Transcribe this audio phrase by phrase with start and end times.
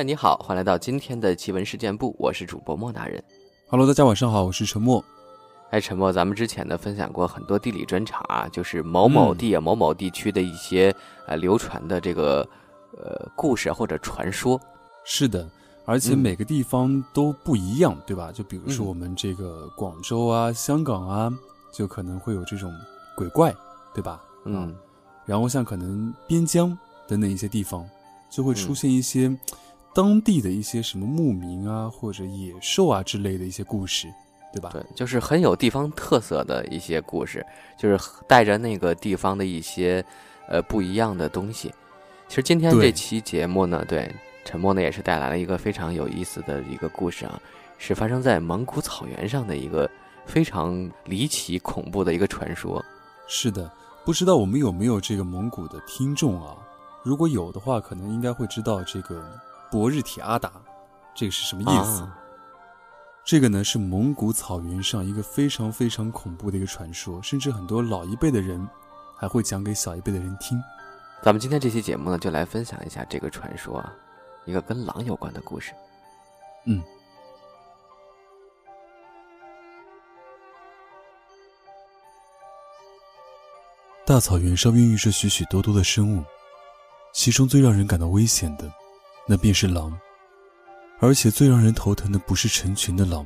[0.00, 3.22] 嗨，你好，欢迎来到今天的奇闻事件部，我是主播莫大人。
[3.68, 5.04] Hello，大家晚上好，我是陈默。
[5.68, 10.90] 哎，陈默，咱们之前呢分享过很多地理专场啊，就是某某地啊、某某地区的一些
[11.26, 12.40] 呃流传的这个
[12.96, 14.58] 呃故事或者传说。
[15.04, 15.46] 是的，
[15.84, 18.32] 而且嗯每个地方都不一样，对吧？
[18.32, 21.30] 就比如说嗯我们这个广州啊、香港啊，
[21.74, 22.74] 就可能会有这种
[23.14, 23.54] 鬼怪，
[23.92, 24.18] 对吧？
[24.46, 24.74] 嗯，
[25.26, 26.74] 然后像可能边疆
[27.06, 27.86] 等等一些地方，
[28.30, 29.38] 就会出嗯现一些
[29.92, 34.06] 当地的一些什么牧民啊或者野兽啊之类的一些故事，
[34.52, 34.70] 对吧？
[34.72, 37.44] 对，就是很有地方特色的一些故事，
[37.76, 40.04] 就是带着那个地方的一些
[40.48, 41.72] 呃不一样的东西。
[42.28, 47.40] 其实今天这期节目呢，对陈默呢也是带来了一个非常有意思的一个故事啊，
[47.76, 49.90] 是发生在蒙古草原上的一个
[50.24, 52.84] 非常离奇恐怖的一个传说。
[53.26, 53.68] 是的，
[54.04, 56.56] 不知道我们有没有这个蒙古的听众啊？
[57.02, 59.28] 如果有的话，可能应该会知道这个
[59.70, 60.52] 博日铁阿达，
[61.14, 62.02] 这个是什么意思？
[62.02, 62.16] 啊
[63.22, 68.66] 这个呢是蒙古草原上一个非常非常恐怖的一个传说，甚至很多老一辈的人
[69.14, 70.60] 还会讲给小一辈的人听。
[71.22, 73.92] 咱们今天这期节目呢，就来分享一下这个传说啊，
[74.46, 75.72] 一个跟狼有关的故事。
[76.64, 76.82] 嗯，
[84.06, 86.24] 大草原上孕育着许许多多的生物，
[87.12, 88.72] 其中最让人感到危险的，
[89.30, 89.96] 那便是狼。
[90.98, 93.24] 而且最让人头疼的不是成群的狼，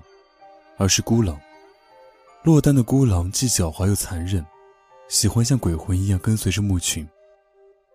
[0.76, 1.40] 而是孤狼。
[2.42, 4.44] 落单的孤狼既狡猾又残忍，
[5.08, 7.08] 喜欢像鬼魂一样跟随着牧群。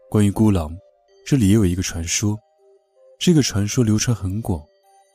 [0.10, 0.76] 关于孤狼，
[1.24, 2.36] 这里也有一个传说，
[3.20, 4.60] 这个传说流传很广。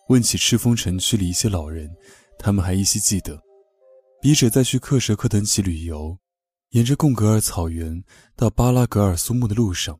[0.08, 1.90] 问起赤峰城区里一些老人，
[2.38, 3.42] 他们还依稀记得，
[4.22, 6.16] 笔者在去克什克腾旗旅游，
[6.70, 8.04] 沿着贡格尔草原
[8.36, 9.98] 到巴拉格尔苏木的路上，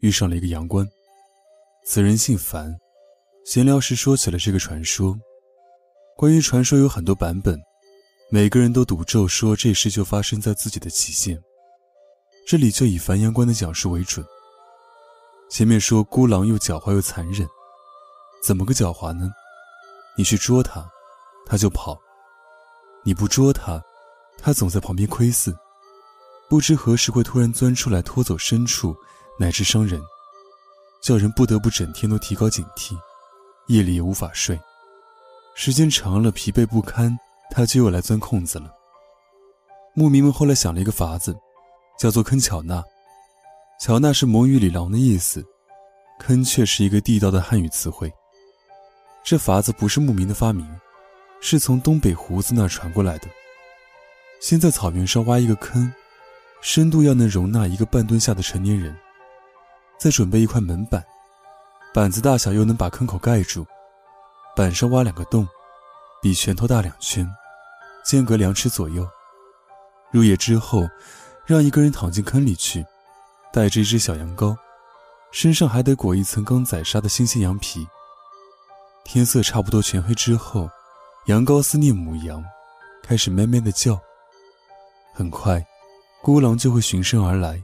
[0.00, 0.84] 遇上了一个羊倌。
[1.86, 2.74] 此人姓樊，
[3.44, 5.14] 闲聊时说起了这个传说。
[6.16, 7.60] 关于传说有很多版本，
[8.30, 11.38] 每个人都赌咒说这事就发生在自己的期限。
[12.46, 14.24] 这里就以樊阳关的讲述为准。
[15.50, 17.46] 前面说孤狼又狡猾又残忍，
[18.42, 19.30] 怎么个狡猾呢？
[20.16, 20.88] 你去捉它，
[21.44, 21.98] 它就跑；
[23.04, 23.82] 你不捉它，
[24.38, 25.54] 它总在旁边窥伺，
[26.48, 28.96] 不知何时会突然钻出来拖走牲畜，
[29.38, 30.00] 乃至伤人，
[31.04, 32.96] 叫人不得不整天都提高警惕，
[33.66, 34.58] 夜里也无法睡。
[35.54, 37.14] 时间长了，疲惫不堪，
[37.50, 38.72] 他就又来钻空子了。
[39.92, 41.36] 牧民们后来想了一个法子，
[41.98, 42.82] 叫做坑巧纳。
[43.78, 45.44] 巧纳是蒙语里狼的意思，
[46.20, 48.10] 坑却是一个地道的汉语词汇。
[49.22, 50.66] 这法子不是牧民的发明，
[51.38, 53.28] 是从东北胡子那儿传过来的。
[54.40, 55.92] 先在草原上挖一个坑，
[56.62, 58.96] 深度要能容纳一个半吨下的成年人，
[59.98, 61.04] 再准备一块门板，
[61.92, 63.66] 板子大小又能把坑口盖住，
[64.54, 65.46] 板上挖两个洞，
[66.20, 67.28] 比拳头大两圈，
[68.04, 69.08] 间隔两尺左右。
[70.10, 70.88] 入夜之后，
[71.46, 72.84] 让一个人躺进坑里去，
[73.52, 74.56] 带着一只小羊羔，
[75.32, 77.86] 身上还得裹一层刚宰杀的新鲜羊皮。
[79.04, 80.68] 天色差不多全黑之后，
[81.26, 82.44] 羊羔思念母羊，
[83.02, 83.98] 开始咩咩的叫。
[85.12, 85.64] 很快，
[86.22, 87.62] 孤狼就会循声而来，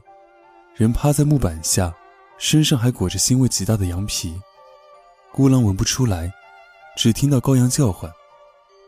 [0.75, 1.93] 人趴在木板下，
[2.41, 4.33] 身上还裹着腥味极大的羊皮。
[5.31, 6.33] 孤狼闻不出来，
[6.97, 8.11] 只听到羔羊叫唤，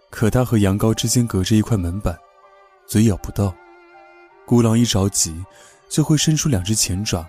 [0.10, 2.18] 可它和羊羔之间隔着一块门板，
[2.88, 3.54] 嘴咬不到。
[4.48, 5.40] 孤狼一着急，
[5.88, 7.24] 就会伸出两只前爪，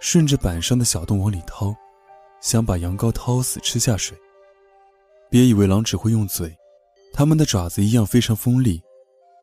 [0.00, 1.76] 顺着板上的小洞往里掏，
[2.40, 4.16] 想把羊羔掏死吃下水。
[5.28, 6.56] 别以为狼只会用嘴，
[7.12, 8.82] 它们的爪子一样非常锋利，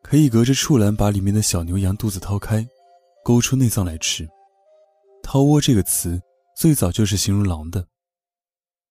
[0.02, 2.68] 可以隔着触栏把里面的小牛羊肚子掏开，
[3.24, 4.28] 勾出内脏来吃。
[5.25, 6.21] 掏窝这个词
[6.57, 7.87] 最早就是形容狼的。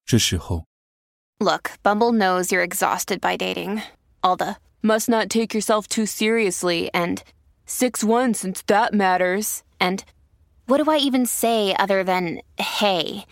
[0.05, 0.65] 这时候，
[1.39, 3.81] Look, Bumble knows you're exhausted by dating.
[4.21, 7.21] All the must not take yourself too seriously and
[7.65, 9.61] 6 1 since that matters.
[9.79, 10.03] And
[10.65, 13.25] what do I even say other than hey?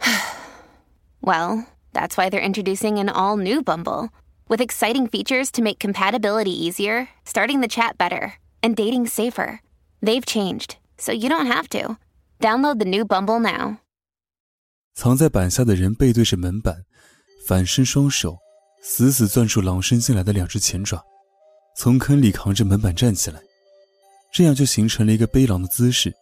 [1.21, 4.09] well, that's why they're introducing an all new Bumble
[4.49, 8.33] with exciting features to make compatibility easier, starting the chat better,
[8.63, 9.61] and dating safer.
[10.01, 11.97] They've changed, so you don't have to.
[12.42, 13.76] Download the new Bumble now.
[14.96, 16.84] 藏在板下的人背对着门板，
[17.46, 18.36] 反伸双手，
[18.82, 21.00] 死死攥住狼伸进来的两只前爪，
[21.76, 23.40] 从坑里扛着门板站起来，
[24.32, 26.12] 这样就形成了一个背狼的姿势。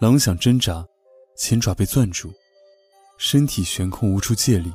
[0.00, 0.86] 狼想挣扎，
[1.34, 2.30] 前爪被攥住，
[3.16, 4.70] 身体悬空无处借力，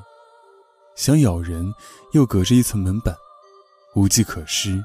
[0.95, 1.71] 想咬人
[2.13, 3.15] 又隔着一层门板，
[3.93, 4.83] 无计可施。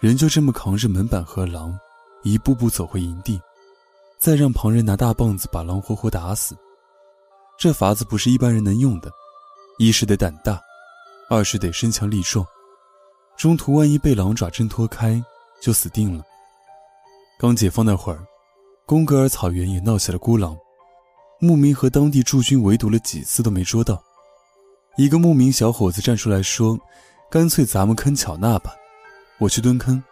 [0.00, 1.76] 人就这么扛着门板和狼，
[2.22, 3.40] 一步步走回营地，
[4.20, 6.54] 再让旁人拿大棒子把狼活活打死。
[7.58, 9.10] 这法子不是一般人能用的，
[9.78, 10.60] 一是得胆大，
[11.30, 12.44] 二是得身强力壮。
[13.38, 15.22] 中途万一被狼爪挣脱开，
[15.58, 16.22] 就死定了。
[17.38, 18.22] 刚解放那会儿，
[18.84, 20.54] 贡格尔草原也闹起了孤狼，
[21.40, 24.02] 牧民和当地驻军围堵了几次都没捉到。
[24.98, 26.78] 一个牧民小伙子站出来说
[27.30, 28.74] ：“干脆咱们坑巧纳吧，
[29.38, 30.02] 我去蹲坑。”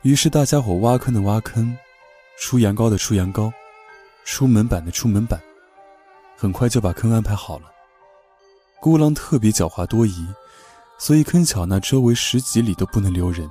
[0.00, 1.76] 于是大家伙挖坑的挖坑，
[2.38, 3.52] 出羊羔的出羊羔，
[4.24, 5.40] 出门板的出门板，
[6.36, 7.72] 很快就把坑安排好了。
[8.80, 10.26] 孤狼特别狡猾多疑，
[10.98, 13.50] 所以坑巧那周围十几里都不能留人。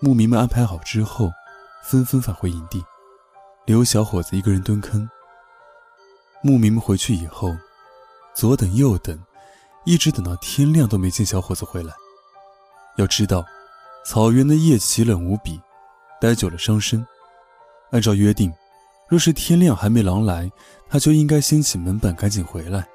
[0.00, 1.30] 牧民们安排好之后。
[1.84, 2.80] 纷纷返回营地，
[3.66, 5.10] 留小伙子一个人蹲坑。
[6.40, 7.56] 牧民们回去以后，
[8.36, 9.20] 左等右等，
[9.84, 11.92] 一直等到天亮都没见小伙子回来。
[12.98, 13.44] 要知道，
[14.06, 15.60] 草原的夜奇冷无比，
[16.20, 17.04] 待久了伤身。
[17.92, 18.52] 按照约定，
[19.06, 20.50] 若是天亮还没狼来，
[20.88, 22.86] 他就应该掀起门板赶紧回来。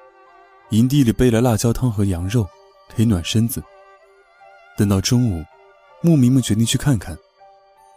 [0.71, 2.45] 营地里备了辣椒汤和羊肉，
[2.93, 3.63] 可以暖身子。
[4.75, 5.43] 等到中午，
[6.01, 7.17] 牧民们决定去看看。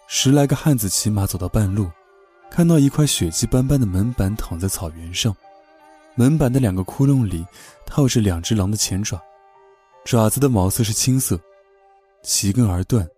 [0.06, 1.90] 十来个汉子骑马走到半路，
[2.50, 5.34] 看到一块血迹斑斑的门板躺在草原上，
[6.14, 7.46] 门板的两个窟窿里
[7.86, 9.20] 套着两只狼的前爪，
[10.04, 11.40] 爪子的毛色是青色，
[12.22, 13.08] 齐根而断，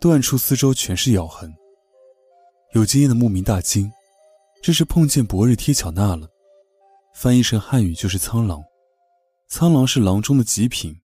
[0.00, 1.50] 断处四周全是咬痕。
[2.72, 3.90] 有经验的牧民大惊，
[4.62, 6.28] 这是碰见博日贴巧纳了，
[7.12, 8.62] 翻译成汉语就是苍狼。
[9.48, 10.94] 苍狼是狼中的极品，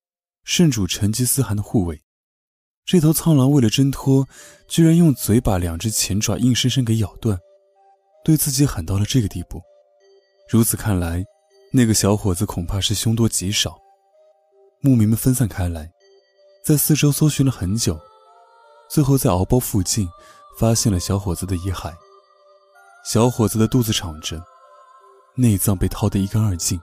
[0.44, 2.00] 圣主成吉思汗的护卫。
[2.84, 4.28] 这头苍狼为了挣脱，
[4.68, 7.36] 居然用嘴把两只前爪硬生生给咬断，
[8.24, 9.60] 对自己狠到了这个地步。
[10.48, 11.24] 如此看来，
[11.72, 13.76] 那个小伙子恐怕是凶多吉少。
[14.80, 15.90] 牧民们分散开来，
[16.64, 17.98] 在四周搜寻了很久，
[18.88, 20.08] 最后在敖包附近
[20.58, 21.92] 发现了小伙子的遗骸。
[23.04, 24.42] 小伙子的肚子敞着，
[25.34, 26.80] 内脏被掏得一干二净，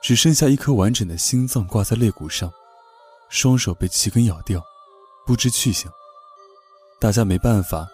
[0.00, 2.52] 只剩下一颗完整的心脏挂在肋骨上，
[3.28, 4.62] 双手被齐根咬掉。
[5.24, 5.90] 不知去向，
[7.00, 7.88] 大家没办法，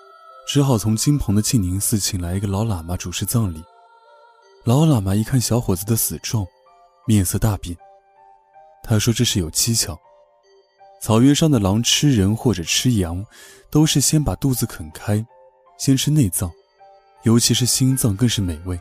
[0.47, 3.63] 只好从金鹏的庆宁寺请来一个老喇嘛主持葬礼。
[4.65, 6.47] 老喇嘛一看小伙子的死状，
[7.07, 7.77] 面色大变。
[8.83, 9.99] 他说：“这是有蹊跷，
[11.01, 13.25] 草原上的狼吃人或者吃羊，
[13.71, 15.25] 都是先把肚子啃开，
[15.79, 16.51] 先吃内脏，
[17.23, 18.79] 尤其是心脏更是美味。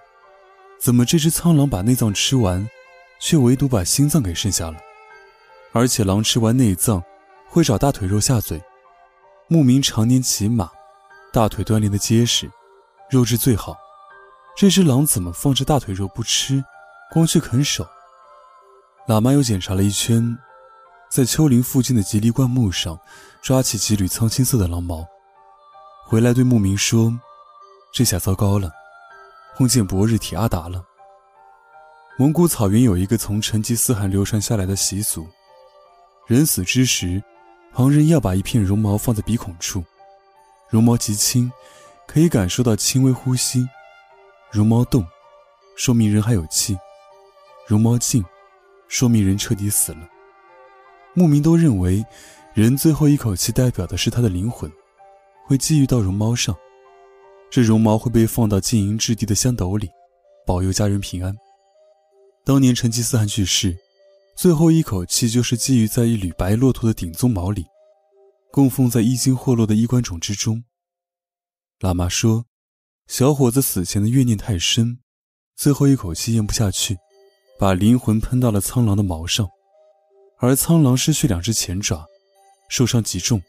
[0.80, 2.68] 怎么这只苍狼把内脏吃完，
[3.20, 4.78] 却唯独把心脏给剩下了？
[5.74, 7.04] 而且狼吃完内脏。”
[7.50, 8.62] 会找大腿肉下嘴，
[9.48, 10.70] 牧民常年骑马，
[11.32, 12.52] 大腿锻炼的结实，
[13.10, 13.74] 肉质最好。
[14.58, 16.62] 这只狼怎么放着大腿肉不吃，
[17.10, 17.88] 光去啃手？
[19.08, 20.38] 喇嘛又检查了一圈，
[21.10, 23.00] 在丘陵附近的吉利灌木上
[23.42, 25.06] 抓起几缕苍青色的狼毛，
[26.06, 27.18] 回来对牧民说
[27.94, 28.72] ：“这下糟糕了，
[29.58, 30.84] 碰见博日提阿达了。”
[32.20, 35.28] 蒙古草原有一个从成吉思汗流传下来的习俗，
[36.28, 37.24] 人死之时。
[37.74, 39.84] 旁人要把一片绒毛放在鼻孔处，
[40.68, 41.52] 绒毛极轻，
[42.08, 43.68] 可以感受到轻微呼吸；
[44.50, 45.06] 绒毛动，
[45.76, 46.76] 说明人还有气；
[47.68, 48.26] 绒毛静，
[48.88, 50.00] 说明人彻底死了。
[51.18, 52.06] 牧民都认为，
[52.54, 54.72] 人最后一口气代表的是他的灵魂，
[55.48, 56.56] 会寄予到绒毛上，
[57.50, 59.90] 这绒毛会被放到金银质地的香斗里，
[60.46, 61.36] 保佑家人平安。
[62.46, 63.76] 当年成吉思汗去世。
[64.36, 67.66] 最后一口气就是寄予在一缕白骆驼的顶鬃毛里，
[68.52, 70.64] 供奉在衣襟霍洛的衣冠冢之中。
[71.80, 72.46] 喇嘛说，
[73.08, 75.00] 小伙子死前的怨念太深，
[75.56, 76.96] 最后一口气咽不下去，
[77.58, 79.50] 把灵魂喷到了苍狼的毛上，
[80.40, 82.06] 而苍狼失去两只前爪，
[82.70, 83.42] 受伤极重，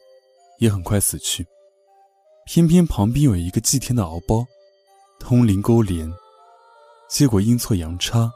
[0.59, 1.45] 也很快死去。
[2.45, 4.45] 偏偏旁边有一个祭天的敖包，
[5.19, 6.11] 通灵勾连，
[7.07, 8.31] 结果阴错阳差。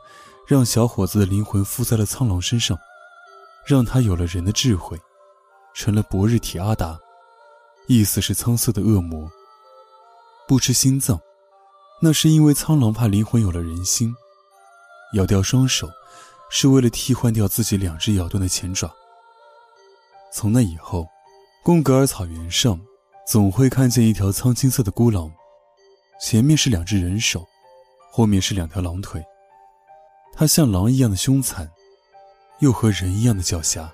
[0.46, 2.78] 让小伙子的灵魂附在了苍狼身上，
[3.66, 5.00] 让他有了人的智慧，
[5.74, 7.00] 成了博日提阿达，
[7.88, 9.32] 意思是苍色的恶魔。
[10.46, 11.18] 不吃心脏，
[12.02, 14.14] 那是因为苍狼怕灵魂有了人心。
[15.14, 15.90] 咬掉双手，
[16.56, 18.94] 是为了替换掉自己两只咬断的前爪。
[20.32, 21.08] 从那以后，
[21.64, 22.80] 贡格尔草原上
[23.28, 25.34] 总会看见一条苍青色的孤狼，
[26.22, 27.44] 前面是两只人手，
[28.12, 29.20] 后面是两条狼腿。
[30.32, 31.68] 它像狼一样的凶残，
[32.60, 33.90] 又和人一样的狡黠，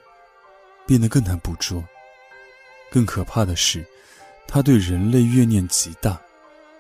[0.86, 1.82] 变得更难捕捉。
[2.92, 3.88] 更可怕的是，
[4.50, 6.22] 它对人类怨念极大，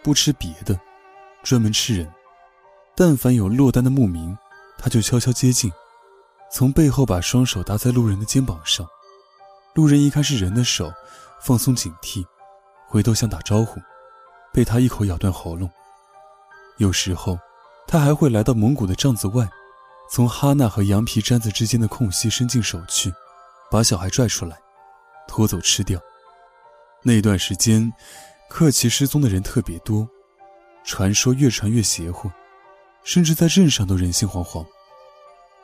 [0.03, 0.77] 不吃别的，
[1.41, 2.11] 专门吃人。
[2.97, 4.37] 但凡有落单的牧民，
[4.79, 5.71] 他就悄悄接近，
[6.51, 8.87] 从背后把双手搭在路人的肩膀上。
[9.75, 10.91] 路人一看是人的手，
[11.41, 12.25] 放松警惕，
[12.87, 13.79] 回头想打招呼，
[14.51, 15.69] 被他一口咬断喉咙。
[16.77, 17.37] 有时候。
[17.91, 19.49] 他还会来到蒙古的帐子外，
[20.11, 23.11] 从哈娜和羊皮毡子之间的空隙伸进手去，
[23.71, 24.55] 把小孩拽出来，
[25.27, 25.99] 拖走吃掉。
[27.01, 27.91] 那段时间，
[28.47, 30.07] 克奇失踪的人特别多，
[30.83, 32.29] 传说越传越邪乎，
[33.03, 34.65] 甚至在镇上都人心惶惶。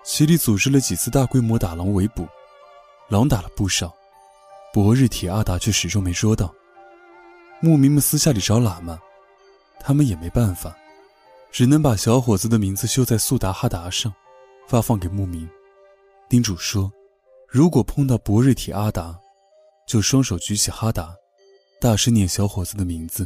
[0.04, 2.28] 齐里组织了几次大规模打狼围捕，
[3.10, 3.94] 狼打了不少，
[4.74, 6.54] 博日铁阿达却始终没捉到。
[7.60, 9.00] 牧民们私下里找喇嘛，
[9.80, 10.76] 他们也没办法。
[11.52, 14.14] 只能把小伙子的名字绣在速达哈达上，
[14.68, 15.50] 发放给牧民。
[16.28, 16.92] 叮嘱说，
[17.48, 19.18] 如果碰到博瑞体阿达，
[19.88, 21.16] 就双手举起哈达，
[21.80, 23.26] 大声念小伙子的名字，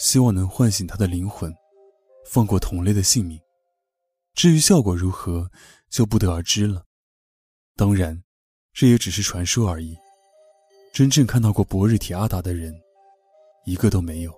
[0.00, 1.54] 希望能唤醒他的灵魂，
[2.30, 3.40] 放过同类的性命。
[4.34, 5.50] 至于效果如何，
[5.90, 6.84] 就不得而知了。
[7.74, 8.22] 当然，
[8.72, 9.96] 这也只是传说而已。
[10.92, 12.74] 真正看到过博日提阿达的人，
[13.64, 14.32] 一个都没有。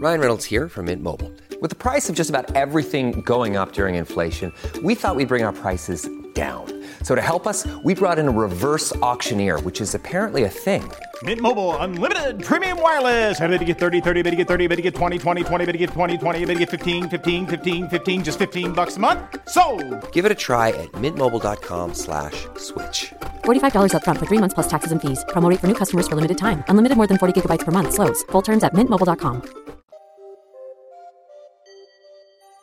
[0.00, 1.30] Ryan Reynolds here from Mint Mobile.
[1.60, 4.52] With the price of just about everything going up during inflation,
[4.82, 6.65] we thought we'd bring our prices down.
[7.01, 10.83] So to help us, we brought in a reverse auctioneer, which is apparently a thing.
[11.23, 13.39] Mint Mobile unlimited premium wireless.
[13.41, 15.65] Ready to get 30, 30, bit to get 30, bit to get 20, 20, 20,
[15.65, 18.97] bit to get 20, 20, bit to get 15, 15, 15, 15 just 15 bucks
[18.97, 19.19] a month.
[19.49, 19.63] So,
[20.11, 23.13] Give it a try at mintmobile.com slash switch.
[23.45, 25.25] $45 upfront for three months plus taxes and fees.
[25.33, 26.63] Promo rate for new customers for limited time.
[26.69, 27.93] Unlimited more than 40 gigabytes per month.
[27.97, 28.21] Slows.
[28.31, 29.41] Full terms at mintmobile.com.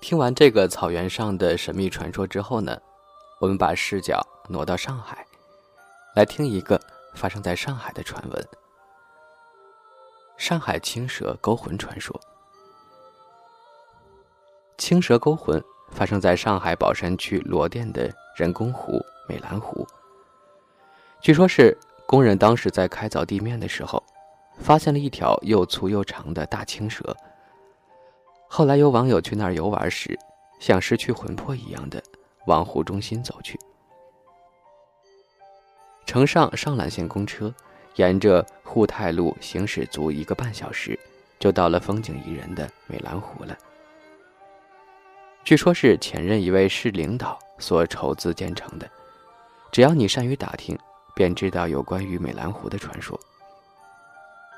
[0.05, 2.79] 听完这个草原上的神秘传说之后呢，
[3.40, 5.26] 我们把视角挪到上海，
[6.14, 6.78] 来听一个
[7.16, 8.48] 发生在上海的传闻——
[10.36, 12.20] 上海青蛇勾魂传说。
[14.78, 19.88] 青蛇勾魂发生在上海宝山区罗店的人工湖美兰湖。
[21.22, 24.04] 据说是工人当时在开凿地面的时候，
[24.60, 27.16] 发现了一条又粗又长的大青蛇。
[28.50, 30.20] 后来有网友去那儿游玩时，
[30.60, 32.04] 像失去魂魄一样的
[32.50, 33.58] 往湖中心走去。
[36.08, 37.54] 乘上上揽线公车，
[37.96, 41.00] 沿着沪太路行驶足一个半小时，
[41.38, 43.56] 就到了风景宜人的美兰湖了。
[45.44, 48.90] 据说是前任一位市领导所筹资建成的，
[49.72, 50.76] 只要你善于打听，
[51.14, 53.18] 便知道有关于美兰湖的传说。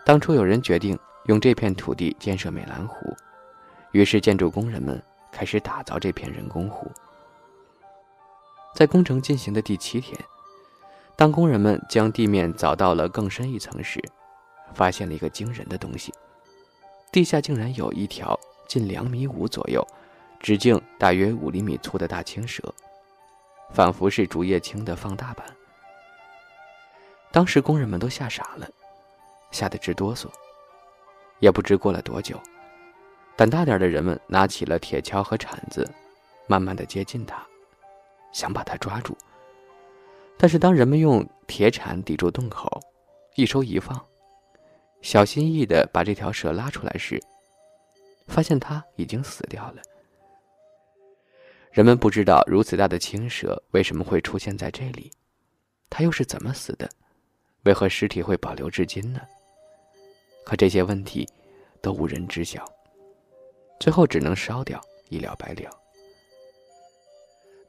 [0.05, 3.13] 当初有人决定用这片土地建设美兰湖。
[3.91, 5.01] 于是，建筑工人们
[5.33, 6.89] 开始打造这片人工湖。
[8.73, 10.17] 在工程进行的第七天，
[11.15, 14.01] 当工人们将地面凿到了更深一层时，
[14.73, 16.13] 发现了一个惊人的东西：
[17.11, 19.85] 地下竟然有一条近两米五左右、
[20.39, 22.73] 直径大约五厘米粗的大青蛇，
[23.73, 25.45] 仿佛是竹叶青的放大版。
[27.31, 28.67] 当时工人们都吓傻了，
[29.51, 30.27] 吓得直哆嗦。
[31.39, 32.39] 也不知过了多久。
[33.35, 35.89] 胆大点的人们拿起了铁锹和铲子，
[36.47, 37.43] 慢慢的接近它，
[38.31, 39.17] 想把它抓住。
[40.37, 42.79] 但是当人们用铁铲抵住洞口，
[43.35, 44.03] 一收一放，
[45.01, 47.21] 小心翼翼的把这条蛇拉出来时，
[48.27, 49.81] 发现它已经死掉了。
[51.71, 55.11] 人们不知道如此大的青蛇为什么会出现在这里，
[55.89, 56.89] 它又是怎么死的？
[57.63, 59.21] 为何尸体会保留至今呢？
[60.43, 61.27] 可这些问题，
[61.81, 62.65] 都无人知晓。
[63.79, 65.80] 最后只能烧掉，一了百了。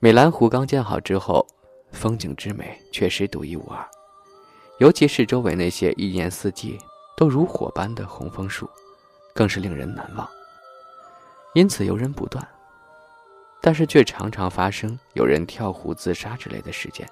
[0.05, 1.47] 美兰湖刚建好之后，
[1.93, 3.89] 风景之美确实独一无二，
[4.79, 6.77] 尤其是周围那些一年四季
[7.17, 8.69] 都如火般的红枫树，
[9.33, 10.29] 更是令人难忘。
[11.55, 12.45] 因此游人不断，
[13.61, 17.09] 但是却常常发生有人跳湖自杀之类的事件。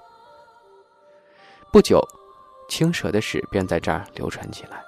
[1.70, 2.04] 不久，
[2.68, 4.82] 青蛇的事便在这儿流传起来。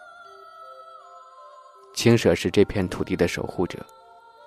[1.94, 3.78] 青蛇是这片土地的守护者。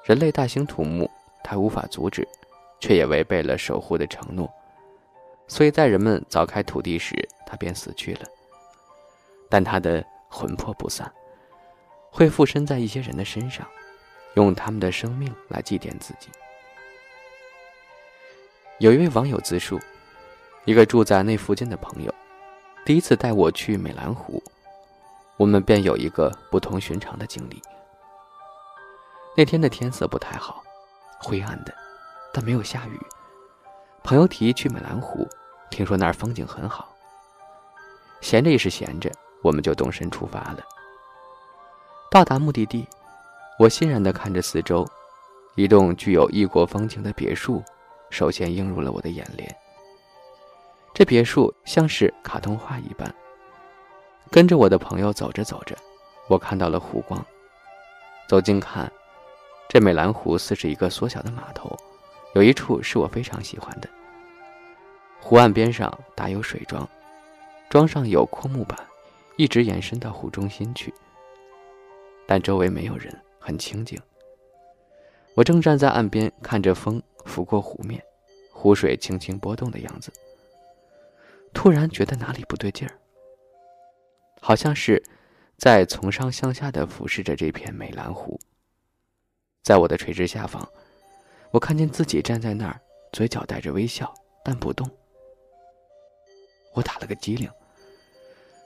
[0.03, 1.09] 人类大兴土木，
[1.41, 2.27] 它无法阻止，
[2.79, 4.51] 却也违背了守护的承诺，
[5.47, 7.15] 所以在人们凿开土地时，
[7.45, 8.21] 他便死去了。
[9.49, 11.11] 但他的魂魄不散，
[12.11, 13.65] 会附身在一些人的身上，
[14.33, 16.29] 用他们的生命来祭奠自己。
[18.79, 19.79] 有一位网友自述，
[20.65, 22.13] 一个住在那附近的朋友，
[22.83, 24.43] 第一次带我去美兰湖，
[25.37, 27.61] 我们便有一个不同寻常的经历。
[29.37, 30.63] 那天的天色不太好，
[31.19, 31.73] 灰暗的，
[32.35, 32.99] 但没有下雨。
[34.03, 35.25] 朋友提议去美兰湖，
[35.69, 36.93] 听说那儿风景很好。
[38.19, 39.09] 闲着也是闲着，
[39.41, 40.59] 我们就动身出发了。
[42.11, 42.85] 到达目的地，
[43.57, 44.85] 我欣然地看着四周，
[45.55, 47.63] 一栋具有异国风情的别墅，
[48.09, 49.55] 首先映入了我的眼帘。
[50.93, 53.09] 这别墅像是卡通画一般。
[54.29, 55.73] 跟着我的朋友走着走着，
[56.27, 57.25] 我看到了湖光，
[58.27, 58.91] 走近看，
[59.69, 61.73] 这美兰湖似是一个缩小的码头，
[62.35, 63.89] 有一处是我非常喜欢的。
[65.21, 66.87] 湖岸边上搭有水桩，
[67.69, 68.77] 桩上有阔木板，
[69.37, 70.93] 一直延伸到湖中心去。
[72.27, 73.97] 但周围没有人，很清静。
[75.33, 78.03] 我正站在岸边，看着风拂过湖面，
[78.51, 80.11] 湖水轻轻波动的样子。
[81.53, 82.93] 突然觉得哪里不对劲儿，
[84.41, 85.01] 好像是。
[85.57, 88.37] 在从上向下的俯视着这片美兰湖。
[89.63, 90.67] 在我的垂直下方，
[91.55, 92.81] 我看见自己站在那儿，
[93.13, 94.85] 嘴角带着微笑，但不动。
[96.73, 97.49] 我打了个激灵。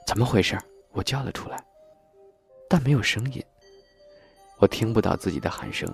[0.08, 0.58] 怎么回事？
[0.90, 1.64] 我叫了出来，
[2.68, 3.40] 但没有声音。
[4.58, 5.88] 我听不到自己的喊声。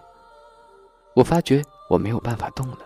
[1.13, 2.79] 我发觉我没有办法动了，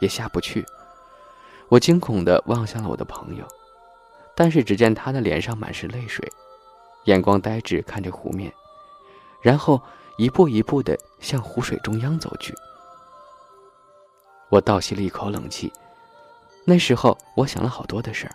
[0.00, 0.66] 也下不去。
[1.68, 3.46] 我惊恐地望向了我的朋友。
[4.34, 6.28] 但是只见他的脸上满是泪水，
[7.04, 8.52] 眼光呆滞看着湖面，
[9.40, 9.80] 然后
[10.18, 12.52] 一步一步的向湖水中央走去。
[14.48, 15.72] 我倒吸了一口冷气。
[16.64, 18.34] 那时候我想了好多的事儿：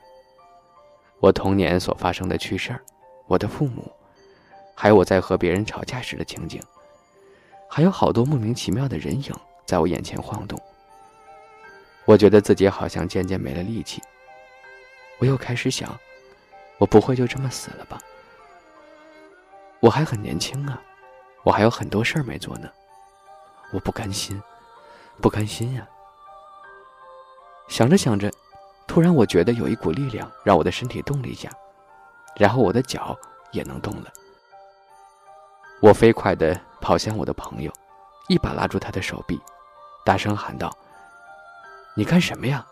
[1.20, 2.82] 我童年所发生的趣事儿，
[3.28, 3.92] 我的父母，
[4.74, 6.64] 还有我在和别人吵架时的情景，
[7.70, 9.36] 还有好多莫名其妙的人影
[9.66, 10.58] 在我眼前晃动。
[12.06, 14.02] 我觉得自己好像渐渐没了力气。
[15.20, 15.94] 我又开始想，
[16.78, 18.00] 我不会就这么死了吧？
[19.82, 20.82] 我还很年轻啊，
[21.44, 22.70] 我还有很多事儿没做呢。
[23.72, 24.42] 我不甘心，
[25.22, 25.88] 不甘心呀！
[27.68, 28.32] 想着想着，
[28.88, 31.50] 突然我觉得有一股力量让我的身体动了一下，
[32.36, 33.18] 然后我的脚
[33.52, 34.12] 也能动了。
[35.82, 37.72] 我飞快地跑向我的朋友，
[38.28, 39.42] 一把拉住他的手臂，
[40.06, 40.72] 大声喊道
[41.96, 42.66] ：“你干什么呀？”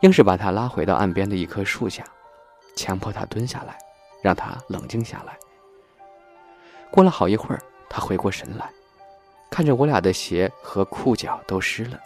[0.00, 2.04] 硬是把他拉回到岸边的一棵树下，
[2.76, 3.76] 强迫他蹲下来，
[4.22, 5.38] 让他冷静下来。
[6.90, 8.70] 过了好一会儿，他回过神来，
[9.50, 12.00] 看着我俩的鞋和裤脚都湿了，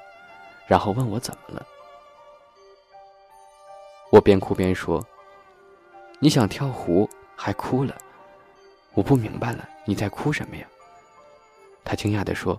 [0.66, 1.64] 然后问我怎么了。
[4.10, 5.04] 我边哭边说
[6.20, 7.94] ：“你想跳湖还哭了，
[8.94, 10.66] 我不明白了，你在哭什么呀？”
[11.84, 12.58] 他惊讶地说：“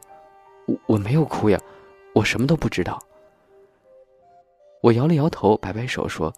[0.68, 1.60] 我我没有哭呀，
[2.14, 3.02] 我什么都不知道。”
[4.82, 6.32] 我摇了摇头，摆摆手说：“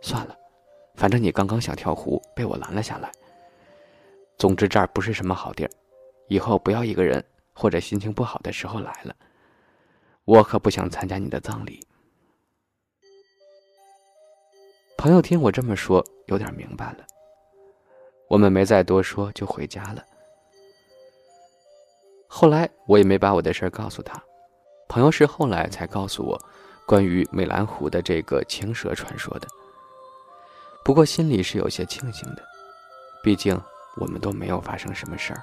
[0.00, 0.34] 算了，
[0.94, 3.12] 反正你刚刚想跳湖，被我拦了下来。
[4.38, 5.70] 总之这儿不是什么好地儿，
[6.32, 9.14] 以后不要一个人或者心情不好的时候来了。
[10.24, 11.86] 我可不想参加你的葬礼。”
[14.96, 17.04] 朋友听我这么说，有点明白了。
[18.28, 20.02] 我们没再多说，就回家了。
[22.26, 24.22] 后来我也没把我的事告诉他，
[24.88, 26.40] 朋友是后来才告诉我。
[26.86, 29.46] 关于美兰湖的这个青蛇传说的，
[30.84, 32.42] 不过心里是有些庆幸的，
[33.22, 33.58] 毕竟
[33.96, 35.42] 我们都没有发生什么事儿。